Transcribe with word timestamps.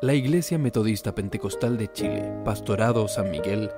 La 0.00 0.14
Iglesia 0.14 0.58
Metodista 0.58 1.12
Pentecostal 1.12 1.76
de 1.76 1.90
Chile, 1.90 2.32
Pastorado 2.44 3.08
San 3.08 3.32
Miguel, 3.32 3.68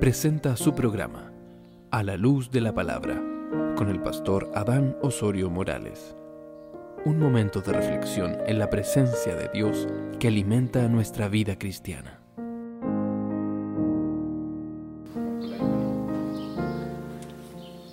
presenta 0.00 0.56
su 0.56 0.74
programa, 0.74 1.30
A 1.90 2.02
la 2.02 2.16
Luz 2.16 2.50
de 2.50 2.62
la 2.62 2.72
Palabra, 2.72 3.22
con 3.76 3.90
el 3.90 4.00
pastor 4.00 4.50
Adán 4.54 4.96
Osorio 5.02 5.50
Morales. 5.50 6.16
Un 7.04 7.18
momento 7.18 7.60
de 7.60 7.74
reflexión 7.74 8.38
en 8.46 8.58
la 8.58 8.70
presencia 8.70 9.36
de 9.36 9.50
Dios 9.52 9.86
que 10.18 10.28
alimenta 10.28 10.88
nuestra 10.88 11.28
vida 11.28 11.58
cristiana. 11.58 12.20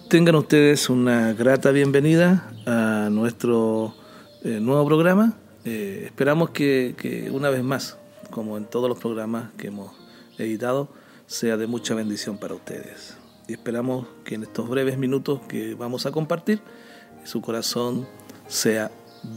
Tengan 0.07 0.35
ustedes 0.35 0.89
una 0.89 1.33
grata 1.33 1.71
bienvenida 1.71 2.49
a 2.65 3.09
nuestro 3.11 3.93
eh, 4.41 4.61
nuevo 4.61 4.85
programa 4.85 5.37
eh, 5.65 6.03
esperamos 6.05 6.49
que, 6.49 7.29
una 7.31 7.49
vez 7.49 7.63
más, 7.63 7.97
como 8.29 8.57
en 8.57 8.65
todos 8.65 8.89
los 8.89 8.99
programas 8.99 9.51
que 9.57 9.67
hemos 9.67 9.93
editado, 10.37 10.89
sea 11.25 11.55
de 11.55 11.67
mucha 11.67 11.95
bendición 11.95 12.37
para 12.37 12.53
ustedes. 12.53 13.17
Y 13.47 13.53
esperamos 13.53 14.07
que 14.25 14.35
en 14.35 14.43
estos 14.43 14.69
breves 14.69 14.97
minutos 14.97 15.41
que 15.47 15.75
vamos 15.75 16.05
a 16.05 16.11
compartir, 16.11 16.61
su 17.23 17.41
corazón 17.41 18.07
sea 18.47 18.91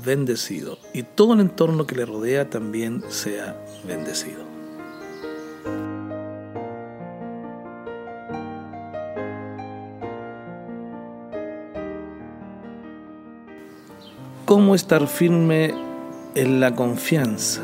bendecido 0.04 0.78
y 0.92 1.04
todo 1.04 1.34
el 1.34 1.40
entorno 1.40 1.86
que 1.86 1.94
le 1.94 2.06
rodea 2.06 2.50
también 2.50 3.04
sea 3.08 3.56
bendecido. 3.86 4.44
¿Cómo 14.44 14.74
estar 14.74 15.06
firme 15.08 15.85
en 16.36 16.60
la 16.60 16.74
confianza. 16.74 17.62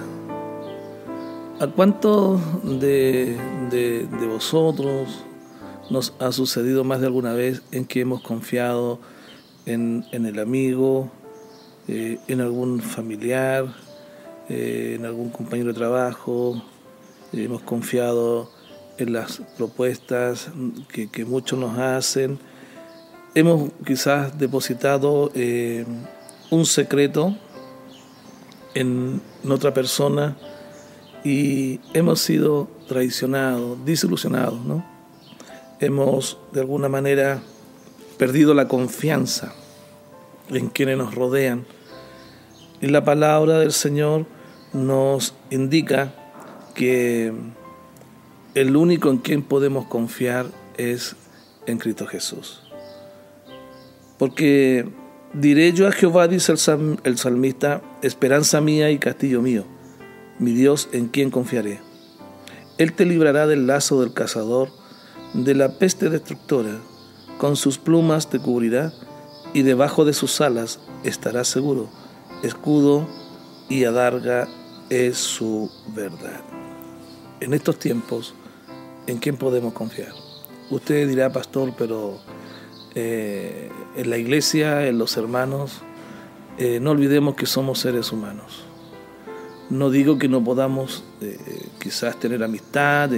¿A 1.60 1.66
cuántos 1.66 2.40
de, 2.80 3.36
vosotros 4.26 5.24
nos 5.90 6.14
ha 6.18 6.32
sucedido 6.32 6.82
más 6.82 7.00
de 7.00 7.06
alguna 7.06 7.34
vez 7.34 7.62
en 7.70 7.84
que 7.84 8.00
hemos 8.00 8.22
confiado 8.22 8.98
en, 9.66 10.04
el 10.10 10.38
amigo, 10.38 11.10
eh, 11.86 12.18
en 12.28 12.40
algún 12.40 12.80
familiar, 12.80 13.66
eh, 14.48 14.96
en 14.98 15.04
algún 15.04 15.28
compañero 15.28 15.68
de 15.68 15.74
trabajo? 15.74 16.62
hemos 17.32 17.62
confiado 17.62 18.50
en 18.98 19.14
las 19.14 19.40
propuestas 19.56 20.50
que, 20.88 21.24
muchos 21.24 21.58
nos 21.58 21.78
hacen. 21.78 22.38
Hemos 23.34 23.70
quizás 23.86 24.38
depositado 24.38 25.30
eh, 25.34 25.86
un 26.50 26.66
secreto 26.66 27.34
en 28.74 29.20
otra 29.48 29.74
persona 29.74 30.36
y 31.24 31.80
hemos 31.94 32.20
sido 32.20 32.68
traicionados, 32.88 33.84
desilusionados, 33.84 34.60
¿no? 34.64 34.84
Hemos 35.80 36.38
de 36.52 36.60
alguna 36.60 36.88
manera 36.88 37.42
perdido 38.18 38.54
la 38.54 38.68
confianza 38.68 39.52
en 40.50 40.68
quienes 40.68 40.98
nos 40.98 41.14
rodean. 41.14 41.64
Y 42.80 42.86
la 42.88 43.04
palabra 43.04 43.58
del 43.58 43.72
Señor 43.72 44.26
nos 44.72 45.34
indica 45.50 46.14
que 46.74 47.32
el 48.54 48.76
único 48.76 49.10
en 49.10 49.18
quien 49.18 49.42
podemos 49.42 49.86
confiar 49.86 50.46
es 50.76 51.16
en 51.66 51.78
Cristo 51.78 52.06
Jesús. 52.06 52.62
Porque 54.18 54.88
Diré 55.34 55.72
yo 55.72 55.88
a 55.88 55.92
Jehová, 55.92 56.28
dice 56.28 56.52
el, 56.52 57.18
salmista, 57.18 57.80
esperanza 58.02 58.60
mía 58.60 58.90
y 58.90 58.98
castillo 58.98 59.40
mío, 59.40 59.64
mi 60.38 60.52
Dios 60.52 60.90
en 60.92 61.08
quien 61.08 61.30
confiaré. 61.30 61.80
Él 62.76 62.92
te 62.92 63.06
librará 63.06 63.46
del 63.46 63.66
lazo 63.66 64.02
del 64.02 64.12
cazador, 64.12 64.68
de 65.32 65.54
la 65.54 65.78
peste 65.78 66.10
destructora, 66.10 66.78
con 67.38 67.56
sus 67.56 67.78
plumas 67.78 68.28
te 68.28 68.40
cubrirá 68.40 68.92
y 69.54 69.62
debajo 69.62 70.04
de 70.04 70.12
sus 70.12 70.42
alas 70.42 70.80
estarás 71.02 71.48
seguro. 71.48 71.88
Escudo 72.42 73.08
y 73.70 73.84
adarga 73.84 74.48
es 74.90 75.16
su 75.16 75.70
verdad. 75.94 76.42
En 77.40 77.54
estos 77.54 77.78
tiempos, 77.78 78.34
¿en 79.06 79.16
quién 79.16 79.38
podemos 79.38 79.72
confiar? 79.72 80.12
Usted 80.70 81.08
dirá, 81.08 81.32
pastor, 81.32 81.72
pero 81.78 82.20
eh, 82.94 83.70
en 83.96 84.10
la 84.10 84.18
iglesia, 84.18 84.86
en 84.86 84.98
los 84.98 85.16
hermanos, 85.16 85.80
eh, 86.58 86.80
no 86.80 86.90
olvidemos 86.90 87.34
que 87.34 87.46
somos 87.46 87.78
seres 87.78 88.12
humanos. 88.12 88.64
No 89.70 89.90
digo 89.90 90.18
que 90.18 90.28
no 90.28 90.44
podamos 90.44 91.02
eh, 91.22 91.38
quizás 91.78 92.18
tener 92.20 92.44
amistad, 92.44 93.10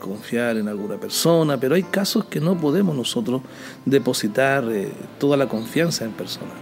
confiar 0.00 0.56
en 0.56 0.68
alguna 0.68 0.96
persona, 0.96 1.58
pero 1.60 1.76
hay 1.76 1.84
casos 1.84 2.24
que 2.24 2.40
no 2.40 2.56
podemos 2.58 2.96
nosotros 2.96 3.42
depositar 3.84 4.64
toda 5.18 5.36
la 5.36 5.48
confianza 5.48 6.04
en 6.04 6.10
personas. 6.10 6.54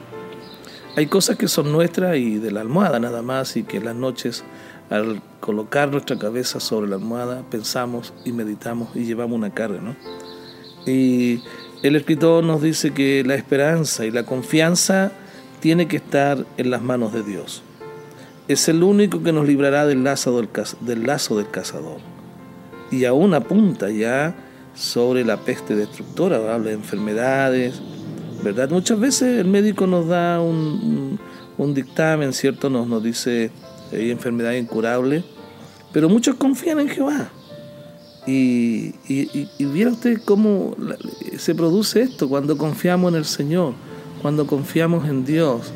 Hay 0.96 1.06
cosas 1.06 1.38
que 1.38 1.48
son 1.48 1.72
nuestras 1.72 2.16
y 2.16 2.38
de 2.38 2.50
la 2.50 2.60
almohada 2.60 2.98
nada 2.98 3.22
más 3.22 3.56
y 3.56 3.62
que 3.62 3.78
en 3.78 3.86
las 3.86 3.94
noches 3.94 4.44
al 4.90 5.22
colocar 5.38 5.90
nuestra 5.90 6.18
cabeza 6.18 6.58
sobre 6.58 6.90
la 6.90 6.96
almohada 6.96 7.42
pensamos 7.48 8.12
y 8.24 8.32
meditamos 8.32 8.94
y 8.94 9.04
llevamos 9.04 9.36
una 9.36 9.54
carga, 9.54 9.80
¿no? 9.80 9.94
Y 10.84 11.42
el 11.82 11.96
escritor 11.96 12.44
nos 12.44 12.60
dice 12.60 12.92
que 12.92 13.24
la 13.24 13.34
esperanza 13.34 14.04
y 14.04 14.10
la 14.10 14.24
confianza 14.24 15.12
tiene 15.60 15.88
que 15.88 15.96
estar 15.96 16.44
en 16.58 16.70
las 16.70 16.82
manos 16.82 17.12
de 17.14 17.22
Dios. 17.22 17.62
Es 18.48 18.68
el 18.68 18.82
único 18.82 19.22
que 19.22 19.32
nos 19.32 19.46
librará 19.46 19.86
del 19.86 20.04
lazo 20.04 20.36
del, 20.36 21.50
cazador. 21.50 21.98
Y 22.90 23.04
aún 23.06 23.32
apunta 23.32 23.88
ya 23.90 24.34
sobre 24.74 25.24
la 25.24 25.38
peste 25.38 25.74
destructora, 25.74 26.36
habla 26.52 26.68
de 26.68 26.74
enfermedades, 26.74 27.80
¿verdad? 28.42 28.68
Muchas 28.70 29.00
veces 29.00 29.38
el 29.38 29.46
médico 29.46 29.86
nos 29.86 30.06
da 30.06 30.40
un, 30.40 31.18
dictamen, 31.58 32.32
¿cierto? 32.32 32.68
Nos, 32.68 32.86
nos 32.88 33.02
dice 33.02 33.50
hay 33.92 34.10
enfermedad 34.10 34.52
incurable, 34.52 35.24
pero 35.92 36.08
muchos 36.08 36.34
confían 36.34 36.80
en 36.80 36.88
Jehová. 36.88 37.30
Y, 38.30 38.94
y, 39.08 39.86
usted 39.86 40.20
cómo 40.24 40.76
se 41.36 41.54
produce 41.54 42.02
esto 42.02 42.28
cuando 42.28 42.56
confiamos 42.56 43.12
en 43.12 43.18
el 43.18 43.24
Señor, 43.24 43.74
cuando 44.22 44.46
confiamos 44.46 45.08
en 45.08 45.24
Dios. 45.24 45.72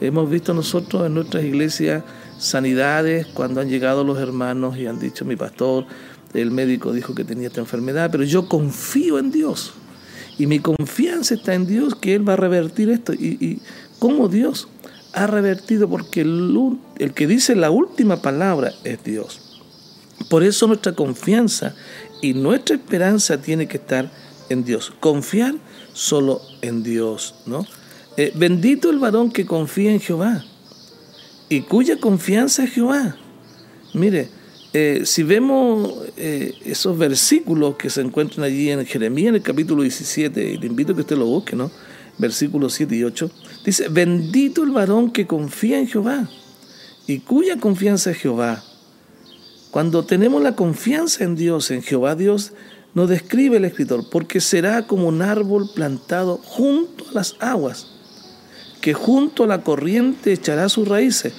Hemos 0.00 0.30
visto 0.30 0.54
nosotros 0.54 1.06
en 1.06 1.14
nuestras 1.14 1.42
iglesias 1.42 2.04
sanidades 2.38 3.26
cuando 3.26 3.60
han 3.60 3.68
llegado 3.68 4.04
los 4.04 4.18
hermanos 4.18 4.76
y 4.76 4.86
han 4.86 5.00
dicho, 5.00 5.24
mi 5.24 5.36
pastor, 5.36 5.86
el 6.34 6.50
médico 6.50 6.92
dijo 6.92 7.14
que 7.14 7.24
tenía 7.24 7.48
esta 7.48 7.60
enfermedad, 7.60 8.10
pero 8.12 8.22
yo 8.22 8.46
confío 8.48 9.18
en 9.18 9.32
Dios. 9.32 9.72
Y 10.38 10.46
mi 10.46 10.60
confianza 10.60 11.34
está 11.34 11.54
en 11.54 11.66
Dios, 11.66 11.94
que 11.94 12.14
Él 12.14 12.28
va 12.28 12.34
a 12.34 12.36
revertir 12.36 12.90
esto. 12.90 13.14
Y, 13.14 13.38
y 13.40 13.62
cómo 13.98 14.28
Dios 14.28 14.68
ha 15.14 15.26
revertido, 15.26 15.88
porque 15.88 16.20
el 16.20 17.14
que 17.14 17.26
dice 17.26 17.56
la 17.56 17.70
última 17.70 18.18
palabra 18.18 18.72
es 18.84 19.02
Dios. 19.02 19.45
Por 20.28 20.42
eso 20.42 20.66
nuestra 20.66 20.92
confianza 20.92 21.74
y 22.20 22.34
nuestra 22.34 22.76
esperanza 22.76 23.40
tiene 23.40 23.68
que 23.68 23.76
estar 23.76 24.10
en 24.48 24.64
Dios. 24.64 24.92
Confiar 25.00 25.54
solo 25.92 26.40
en 26.62 26.82
Dios, 26.82 27.34
¿no? 27.46 27.66
Eh, 28.16 28.32
bendito 28.34 28.90
el 28.90 28.98
varón 28.98 29.30
que 29.30 29.44
confía 29.44 29.92
en 29.92 30.00
Jehová 30.00 30.44
y 31.48 31.60
cuya 31.62 31.98
confianza 31.98 32.64
es 32.64 32.72
Jehová. 32.72 33.16
Mire, 33.92 34.28
eh, 34.72 35.02
si 35.04 35.22
vemos 35.22 35.90
eh, 36.16 36.54
esos 36.64 36.98
versículos 36.98 37.76
que 37.76 37.88
se 37.90 38.00
encuentran 38.00 38.44
allí 38.44 38.70
en 38.70 38.84
Jeremías, 38.84 39.30
en 39.30 39.34
el 39.36 39.42
capítulo 39.42 39.82
17, 39.82 40.52
y 40.52 40.58
le 40.58 40.66
invito 40.66 40.92
a 40.92 40.94
que 40.94 41.02
usted 41.02 41.16
lo 41.16 41.26
busque, 41.26 41.56
¿no? 41.56 41.70
Versículos 42.18 42.74
7 42.74 42.96
y 42.96 43.04
8, 43.04 43.30
dice, 43.64 43.88
bendito 43.88 44.62
el 44.62 44.70
varón 44.70 45.10
que 45.10 45.26
confía 45.26 45.78
en 45.78 45.86
Jehová 45.86 46.28
y 47.06 47.20
cuya 47.20 47.58
confianza 47.58 48.10
es 48.10 48.18
Jehová. 48.18 48.62
Cuando 49.76 50.06
tenemos 50.06 50.42
la 50.42 50.56
confianza 50.56 51.22
en 51.22 51.36
Dios, 51.36 51.70
en 51.70 51.82
Jehová 51.82 52.14
Dios, 52.14 52.54
nos 52.94 53.10
describe 53.10 53.58
el 53.58 53.66
escritor, 53.66 54.08
porque 54.10 54.40
será 54.40 54.86
como 54.86 55.06
un 55.06 55.20
árbol 55.20 55.68
plantado 55.74 56.38
junto 56.38 57.04
a 57.10 57.12
las 57.12 57.36
aguas, 57.40 57.86
que 58.80 58.94
junto 58.94 59.44
a 59.44 59.46
la 59.46 59.60
corriente 59.60 60.32
echará 60.32 60.70
sus 60.70 60.88
raíces, 60.88 61.34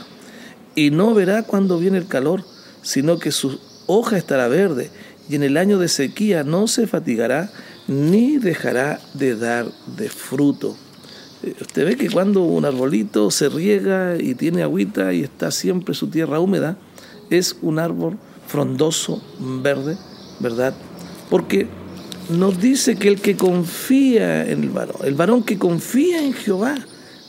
y 0.76 0.92
no 0.92 1.16
verá 1.16 1.42
cuando 1.42 1.80
viene 1.80 1.98
el 1.98 2.06
calor, 2.06 2.44
sino 2.84 3.18
que 3.18 3.32
su 3.32 3.60
hoja 3.88 4.20
estará 4.20 4.48
verde, 4.48 4.92
y 5.28 5.34
en 5.34 5.42
el 5.42 5.58
año 5.58 5.80
de 5.80 5.88
sequía 5.88 6.44
no 6.44 6.68
se 6.68 6.86
fatigará, 6.86 7.50
ni 7.88 8.38
dejará 8.38 9.00
de 9.16 9.36
dar 9.36 9.66
de 9.98 10.10
fruto. 10.10 10.78
Eh, 11.42 11.56
usted 11.60 11.86
ve 11.86 11.96
que 11.96 12.12
cuando 12.12 12.44
un 12.44 12.66
arbolito 12.66 13.32
se 13.32 13.50
riega 13.50 14.16
y 14.20 14.36
tiene 14.36 14.62
agüita 14.62 15.12
y 15.12 15.24
está 15.24 15.50
siempre 15.50 15.96
su 15.96 16.10
tierra 16.10 16.40
húmeda, 16.40 16.78
es 17.30 17.58
un 17.62 17.80
árbol 17.80 18.18
frondoso, 18.48 19.22
verde, 19.40 19.98
¿verdad? 20.40 20.74
Porque 21.30 21.68
nos 22.30 22.60
dice 22.60 22.96
que 22.96 23.08
el 23.08 23.22
que 23.22 23.36
confía 23.36 24.50
en 24.50 24.64
el 24.64 24.70
varón, 24.70 24.98
el 25.04 25.16
varón 25.16 25.44
que 25.44 25.58
confía 25.58 26.24
en 26.24 26.34
Jehová, 26.34 26.76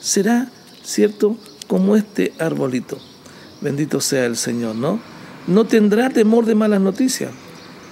será, 0.01 0.51
¿cierto?, 0.83 1.37
como 1.67 1.97
este 1.97 2.33
arbolito. 2.39 2.99
Bendito 3.61 4.01
sea 4.01 4.25
el 4.25 4.37
Señor, 4.37 4.75
¿no? 4.75 5.01
no 5.49 5.65
tendrá 5.65 6.11
temor 6.11 6.45
de 6.45 6.55
malas 6.55 6.81
noticias. 6.81 7.31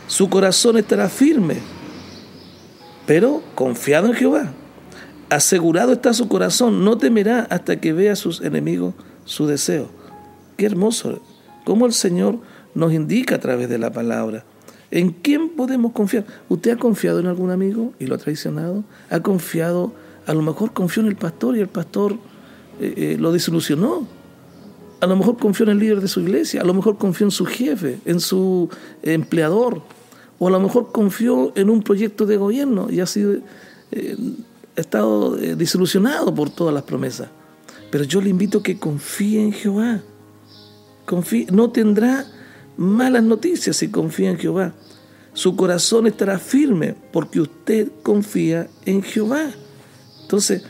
Su 0.07 0.29
corazón 0.29 0.77
estará 0.77 1.09
firme, 1.09 1.57
pero 3.07 3.43
confiado 3.55 4.07
en 4.07 4.15
Jehová. 4.15 4.53
Asegurado 5.31 5.93
está 5.93 6.13
su 6.13 6.29
corazón, 6.29 6.85
no 6.85 6.99
temerá 6.99 7.49
hasta 7.51 7.81
que 7.81 7.93
vea 7.93 8.13
a 8.13 8.17
sus 8.17 8.43
enemigos 8.43 8.95
su 9.25 9.47
deseo. 9.47 9.89
Qué 10.57 10.67
hermoso, 10.67 11.21
cómo 11.67 11.85
el 11.85 11.93
Señor 11.93 12.39
nos 12.77 12.93
indica 12.93 13.35
a 13.35 13.41
través 13.41 13.69
de 13.69 13.77
la 13.77 13.93
palabra. 13.93 14.45
¿En 14.93 15.11
quién 15.11 15.49
podemos 15.49 15.91
confiar? 15.91 16.25
¿Usted 16.49 16.71
ha 16.71 16.77
confiado 16.77 17.19
en 17.19 17.27
algún 17.27 17.51
amigo 17.51 17.93
y 17.99 18.07
lo 18.07 18.15
ha 18.15 18.19
traicionado? 18.19 18.85
¿Ha 19.11 19.19
confiado, 19.19 19.93
a 20.27 20.33
lo 20.33 20.43
mejor 20.43 20.73
confió 20.73 21.03
en 21.03 21.09
el 21.09 21.17
pastor 21.17 21.57
y 21.57 21.61
el 21.61 21.67
pastor 21.67 22.13
eh, 22.81 22.95
eh, 22.97 23.17
lo 23.19 23.33
desilusionó? 23.33 24.07
A 25.01 25.07
lo 25.07 25.17
mejor 25.17 25.39
confió 25.39 25.65
en 25.65 25.73
el 25.73 25.81
líder 25.81 26.01
de 26.01 26.07
su 26.07 26.21
iglesia, 26.21 26.61
a 26.61 26.65
lo 26.65 26.73
mejor 26.73 26.99
confió 26.99 27.27
en 27.27 27.33
su 27.33 27.45
jefe, 27.45 27.99
en 28.05 28.21
su 28.21 28.71
empleador, 29.03 29.83
o 30.39 30.47
a 30.47 30.51
lo 30.53 30.61
mejor 30.61 30.93
confió 30.93 31.53
en 31.57 31.69
un 31.69 31.83
proyecto 31.83 32.27
de 32.27 32.37
gobierno 32.37 32.87
y 32.91 33.01
ha 33.01 33.07
sido, 33.07 33.35
eh, 33.91 34.17
estado 34.77 35.33
desilusionado 35.33 36.33
por 36.33 36.49
todas 36.49 36.73
las 36.73 36.85
promesas. 36.85 37.29
Pero 37.91 38.05
yo 38.05 38.21
le 38.21 38.31
invito 38.31 38.59
a 38.59 38.63
que 38.63 38.79
confíe 38.79 39.43
en 39.43 39.53
Jehová. 39.53 40.01
No 41.51 41.71
tendrá 41.71 42.27
malas 42.77 43.23
noticias 43.23 43.77
si 43.77 43.89
confía 43.89 44.31
en 44.31 44.39
Jehová. 44.39 44.75
Su 45.33 45.55
corazón 45.55 46.07
estará 46.07 46.39
firme 46.39 46.95
porque 47.13 47.41
usted 47.41 47.91
confía 48.03 48.69
en 48.85 49.03
Jehová. 49.03 49.51
Entonces, 50.23 50.63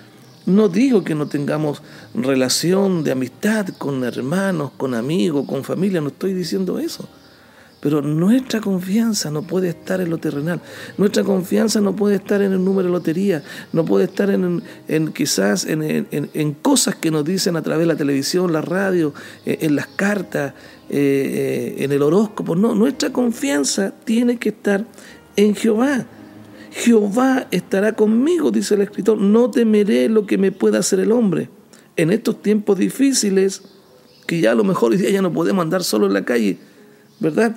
no 0.45 0.69
digo 0.69 1.05
que 1.05 1.15
no 1.15 1.27
tengamos 1.27 1.83
relación 2.15 3.05
de 3.05 3.13
amistad 3.13 3.69
con 3.79 4.05
hermanos, 4.05 4.73
con 4.77 4.95
amigos, 4.95 5.47
con 5.47 5.65
familia, 5.65 6.01
no 6.01 6.09
estoy 6.09 6.35
diciendo 6.35 6.79
eso. 6.79 7.09
Pero 7.87 8.03
nuestra 8.03 8.61
confianza 8.61 9.31
no 9.31 9.43
puede 9.43 9.69
estar 9.69 10.01
en 10.01 10.11
lo 10.11 10.19
terrenal. 10.19 10.61
Nuestra 10.99 11.23
confianza 11.23 11.81
no 11.81 11.95
puede 11.95 12.17
estar 12.17 12.43
en 12.43 12.51
el 12.51 12.65
número 12.65 12.89
de 12.89 12.93
lotería. 12.93 13.45
No 13.73 13.85
puede 13.85 14.07
estar 14.07 14.29
en, 14.29 15.13
quizás 15.13 15.65
en, 15.69 16.57
cosas 16.63 16.97
que 16.97 17.13
nos 17.13 17.25
dicen 17.25 17.55
a 17.55 17.63
través 17.63 17.87
de 17.87 17.87
la 17.87 17.97
televisión, 17.97 18.53
la 18.53 18.61
radio, 18.61 19.15
eh, 19.45 19.59
en, 19.61 19.77
las 19.77 19.87
cartas, 19.87 20.53
eh, 20.91 21.77
eh, 21.79 21.85
en 21.85 21.93
el 21.93 22.03
horóscopo. 22.03 22.57
No, 22.57 22.75
nuestra 22.75 23.13
confianza 23.13 23.95
tiene 24.03 24.37
que 24.37 24.49
estar 24.49 24.85
en 25.37 25.55
Jehová. 25.55 26.07
Jehová 26.73 27.47
estará 27.53 27.93
conmigo, 27.93 28.51
dice 28.51 28.75
el 28.75 28.81
escritor. 28.81 29.17
No 29.17 29.49
temeré 29.53 30.09
lo 30.09 30.27
que 30.27 30.39
me 30.39 30.51
pueda 30.51 30.81
hacer 30.81 30.99
el 30.99 31.13
hombre. 31.13 31.51
En 31.95 32.11
estos 32.11 32.43
tiempos 32.43 32.79
difíciles, 32.79 33.63
que 34.27 34.41
ya 34.41 34.51
a 34.51 34.55
lo 34.57 34.65
mejor 34.65 34.91
hoy 34.91 34.99
día 34.99 35.11
ya 35.11 35.23
no 35.23 35.33
podemos 35.33 35.63
andar 35.63 35.85
solo 35.85 36.09
en 36.09 36.15
la 36.15 36.25
calle, 36.25 36.59
¿verdad? 37.21 37.55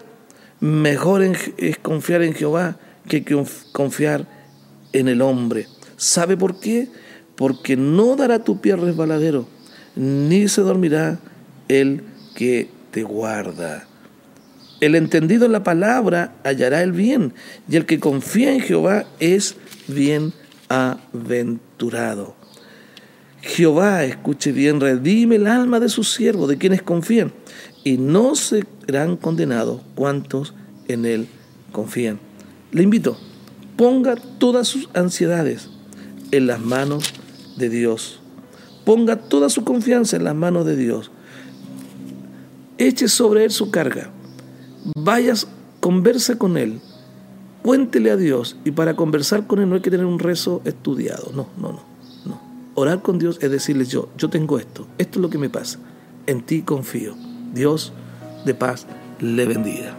Mejor 0.60 1.24
es 1.24 1.78
confiar 1.78 2.22
en 2.22 2.34
Jehová 2.34 2.78
que 3.08 3.24
confiar 3.72 4.28
en 4.94 5.08
el 5.08 5.22
hombre. 5.22 5.68
¿Sabe 5.98 6.38
por 6.38 6.60
qué? 6.60 6.88
Porque 7.36 7.76
no 7.76 8.16
dará 8.16 8.44
tu 8.44 8.62
pie 8.62 8.76
resbaladero, 8.76 9.48
ni 9.96 10.48
se 10.48 10.62
dormirá 10.62 11.18
el 11.68 12.04
que 12.36 12.70
te 12.92 13.02
guarda. 13.04 13.88
El 14.80 14.96
entendido 14.96 15.46
en 15.46 15.52
la 15.52 15.64
palabra 15.64 16.34
hallará 16.44 16.82
el 16.84 16.94
bien, 16.94 17.34
y 17.68 17.76
el 17.76 17.86
que 17.86 18.00
confía 18.00 18.54
en 18.54 18.62
Jehová 18.62 19.06
es 19.20 19.58
bienaventurado. 19.88 22.36
Jehová, 23.42 24.04
escuche 24.04 24.52
bien, 24.52 24.82
redime 24.82 25.38
el 25.38 25.48
alma 25.48 25.80
de 25.80 25.88
sus 25.90 26.14
siervos, 26.14 26.50
de 26.50 26.58
quienes 26.58 26.82
confían 26.82 27.32
y 27.84 27.98
no 27.98 28.36
serán 28.36 29.18
condenados 29.18 29.82
cuantos 29.96 30.54
en 30.88 31.06
Él 31.06 31.28
confían. 31.72 32.20
Le 32.72 32.84
invito, 32.84 33.18
ponga 33.78 34.16
todas 34.16 34.68
sus 34.68 34.90
ansiedades 34.94 35.70
en 36.32 36.48
las 36.48 36.60
manos 36.60 37.14
de 37.58 37.70
Dios. 37.70 38.20
Ponga 38.86 39.18
toda 39.18 39.50
su 39.50 39.64
confianza 39.64 40.18
en 40.18 40.24
las 40.24 40.36
manos 40.36 40.66
de 40.66 40.76
Dios. 40.76 41.12
Eche 42.78 43.08
sobre 43.08 43.46
Él 43.46 43.52
su 43.52 43.72
carga. 43.72 44.10
Vayas, 44.96 45.48
conversa 45.80 46.38
con 46.38 46.58
Él. 46.58 46.80
Cuéntele 47.62 48.12
a 48.12 48.16
Dios. 48.18 48.58
Y 48.66 48.72
para 48.72 48.96
conversar 48.96 49.48
con 49.48 49.60
Él 49.60 49.70
no 49.70 49.76
hay 49.76 49.82
que 49.82 49.92
tener 49.92 50.06
un 50.06 50.20
rezo 50.20 50.62
estudiado. 50.66 51.32
No, 51.36 51.50
no, 51.58 51.74
no. 51.74 51.82
no. 52.26 52.42
Orar 52.76 53.02
con 53.02 53.20
Dios 53.20 53.38
es 53.42 53.52
decirle 53.52 53.86
yo, 53.86 54.10
yo 54.18 54.30
tengo 54.30 54.58
esto. 54.58 54.88
Esto 54.98 55.20
es 55.20 55.22
lo 55.22 55.30
que 55.30 55.38
me 55.38 55.50
pasa. 55.50 55.80
En 56.26 56.42
ti 56.42 56.62
confío. 56.62 57.29
Dios 57.54 57.94
de 58.46 58.54
paz 58.54 58.86
le 59.20 59.46
bendiga. 59.46 59.96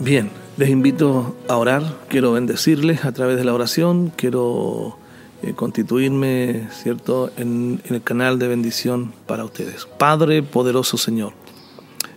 Bien, 0.00 0.30
les 0.56 0.70
invito 0.70 1.36
a 1.48 1.56
orar, 1.56 1.82
quiero 2.08 2.32
bendecirles 2.32 3.04
a 3.04 3.12
través 3.12 3.36
de 3.36 3.44
la 3.44 3.52
oración, 3.52 4.12
quiero 4.14 4.96
eh, 5.42 5.54
constituirme, 5.54 6.68
¿cierto?, 6.72 7.30
en, 7.36 7.82
el 7.84 8.02
canal 8.02 8.38
de 8.38 8.48
bendición 8.48 9.12
para 9.26 9.44
ustedes. 9.44 9.86
Padre 9.98 10.42
poderoso 10.42 10.96
Señor, 10.96 11.32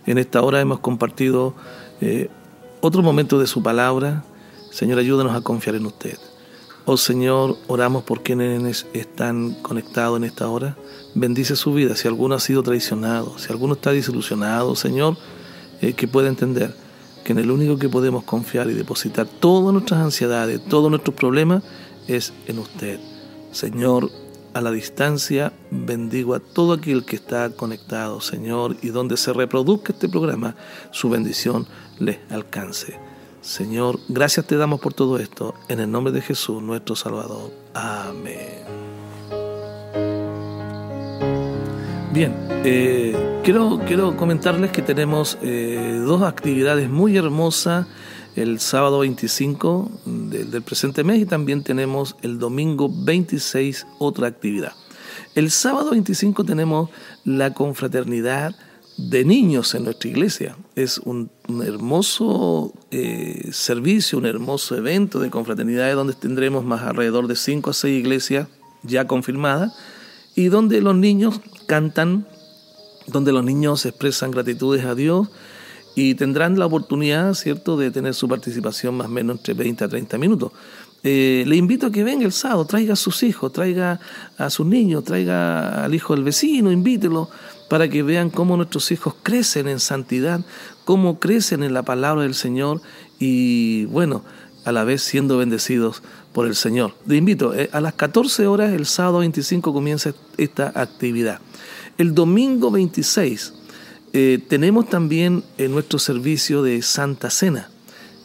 en 0.06 0.18
esta 0.18 0.42
hora 0.42 0.62
hemos 0.62 0.80
compartido 0.80 1.56
eh, 2.02 2.30
otro 2.82 3.02
momento 3.02 3.40
de 3.40 3.48
su 3.48 3.62
palabra. 3.62 4.24
Señor, 4.72 5.00
ayúdanos 5.00 5.36
a 5.36 5.42
confiar 5.42 5.76
en 5.76 5.86
usted. 5.86 6.18
Oh 6.86 6.98
Señor, 6.98 7.58
oramos 7.68 8.04
por 8.04 8.24
quienes 8.24 8.88
están 8.94 9.54
conectados 9.62 10.18
en 10.18 10.24
esta 10.24 10.50
hora. 10.50 10.76
Bendice 11.14 11.56
su 11.56 11.74
vida. 11.74 11.96
Si 11.96 12.08
alguno 12.08 12.34
ha 12.34 12.40
sido 12.40 12.64
traicionado, 12.64 13.38
si 13.38 13.52
alguno 13.52 13.76
está 13.76 13.92
desilusionado, 13.92 14.76
Señor, 14.76 15.16
eh, 15.82 15.94
que 15.94 16.08
pueda 16.08 16.28
entender 16.28 16.76
que 17.24 17.34
en 17.34 17.40
el 17.40 17.52
único 17.52 17.78
que 17.78 17.88
podemos 17.88 18.24
confiar 18.24 18.68
y 18.70 18.74
depositar 18.74 19.28
todas 19.28 19.72
nuestras 19.74 20.02
ansiedades, 20.02 20.60
todos 20.66 20.90
nuestros 20.90 21.16
problemas, 21.16 21.62
es 22.08 22.34
en 22.48 22.58
usted. 22.58 23.00
Señor, 23.52 24.10
a 24.56 24.62
la 24.62 24.72
distancia, 24.72 25.54
bendigo 25.70 26.34
a 26.34 26.40
todo 26.40 26.74
aquel 26.74 27.06
que 27.06 27.16
está 27.16 27.52
conectado, 27.52 28.22
Señor, 28.22 28.76
y 28.82 28.90
donde 28.90 29.18
se 29.18 29.34
reproduzca 29.34 29.94
este 29.94 30.10
programa, 30.10 30.56
su 30.90 31.10
bendición 31.10 31.68
les 32.00 32.18
alcance. 32.32 33.11
Señor, 33.42 34.00
gracias 34.08 34.46
te 34.46 34.56
damos 34.56 34.80
por 34.80 34.94
todo 34.94 35.18
esto, 35.18 35.56
en 35.68 35.80
el 35.80 35.90
nombre 35.90 36.14
de 36.14 36.22
Jesús, 36.22 36.62
nuestro 36.62 36.96
Salvador. 36.96 37.52
Amén. 37.74 38.62
Bien, 42.14 42.36
eh, 42.64 43.40
quiero, 43.44 43.80
quiero 43.88 44.16
comentarles 44.16 44.72
que 44.72 44.84
tenemos 44.84 45.40
eh, 45.42 46.02
dos 46.06 46.22
actividades 46.22 46.88
muy 46.88 47.18
hermosas 47.18 47.88
el 48.36 48.60
sábado 48.60 49.00
25 49.00 49.90
del 50.06 50.62
presente 50.62 51.04
mes 51.04 51.20
y 51.20 51.26
también 51.26 51.64
tenemos 51.64 52.16
el 52.22 52.38
domingo 52.38 52.90
26 52.94 53.88
otra 53.98 54.28
actividad. 54.28 54.74
El 55.34 55.50
sábado 55.50 55.92
25 55.92 56.44
tenemos 56.44 56.90
la 57.24 57.54
confraternidad 57.56 58.56
de 58.98 59.26
niños 59.26 59.74
en 59.76 59.86
nuestra 59.86 60.10
iglesia. 60.10 60.58
Es 60.76 61.00
un, 61.00 61.32
hermoso 61.64 62.74
eh, 62.92 63.50
servicio, 63.52 64.18
un 64.18 64.26
hermoso 64.26 64.76
evento 64.76 65.20
de 65.20 65.30
confraternidad 65.30 65.96
donde 65.96 66.14
tendremos 66.14 66.64
más 66.64 66.84
alrededor 66.84 67.28
de 67.28 67.36
5 67.36 67.70
a 67.70 67.74
6 67.74 68.00
iglesias 68.00 68.48
ya 68.84 69.08
confirmadas 69.08 69.74
y 70.36 70.46
donde 70.48 70.82
los 70.82 70.96
niños 70.96 71.42
cantan, 71.68 72.28
donde 73.08 73.32
los 73.32 73.44
niños 73.44 73.86
expresan 73.86 74.32
gratitudes 74.32 74.86
a 74.86 74.96
Dios 74.96 75.30
y 75.96 76.16
tendrán 76.16 76.58
la 76.58 76.66
oportunidad, 76.66 77.34
¿cierto?, 77.34 77.78
de 77.78 77.92
tener 77.92 78.14
su 78.14 78.28
participación 78.28 78.96
más 78.96 79.08
o 79.08 79.12
menos 79.12 79.38
entre 79.38 79.54
20 79.54 79.84
a 79.84 79.88
30 79.90 80.18
minutos. 80.18 80.52
Eh, 81.04 81.44
le 81.48 81.56
invito 81.56 81.88
a 81.88 81.92
que 81.92 82.04
venga 82.04 82.26
el 82.26 82.32
sábado, 82.32 82.66
traiga 82.66 82.94
a 82.94 82.96
sus 82.96 83.24
hijos, 83.24 83.52
traiga 83.52 84.00
a 84.38 84.50
sus 84.50 84.68
niños, 84.68 85.04
traiga 85.04 85.84
al 85.84 85.96
hijo 85.96 86.14
del 86.14 86.24
vecino, 86.24 86.72
invítelo 86.72 87.30
para 87.70 87.88
que 87.88 88.04
vean 88.04 88.30
cómo 88.30 88.58
nuestros 88.58 88.92
hijos 88.92 89.16
crecen 89.24 89.68
en 89.68 89.80
santidad, 89.80 90.42
cómo 90.86 91.20
crecen 91.20 91.64
en 91.64 91.74
la 91.74 91.84
palabra 91.84 92.24
del 92.24 92.36
Señor 92.36 92.82
y 93.18 93.86
bueno, 93.86 94.24
a 94.66 94.72
la 94.72 94.84
vez 94.84 95.02
siendo 95.02 95.38
bendecidos 95.38 96.04
por 96.34 96.46
el 96.46 96.56
Señor. 96.56 96.94
Le 97.08 97.16
invito, 97.18 97.56
eh, 97.56 97.70
a 97.72 97.82
las 97.82 97.94
14 97.94 98.46
horas 98.46 98.74
el 98.74 98.86
sábado 98.86 99.20
25 99.20 99.74
comienza 99.74 100.14
esta 100.38 100.72
actividad. 100.76 101.40
El 101.98 102.14
domingo 102.14 102.72
26 102.72 103.54
eh, 104.14 104.40
tenemos 104.48 104.90
también 104.90 105.44
en 105.58 105.72
nuestro 105.72 105.98
servicio 105.98 106.62
de 106.64 106.82
Santa 106.82 107.30
Cena. 107.30 107.70